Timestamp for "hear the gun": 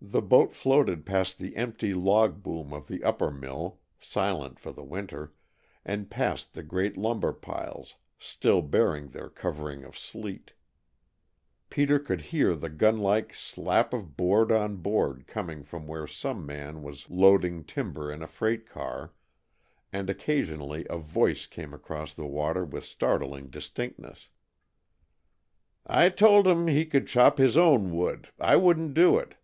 12.30-12.98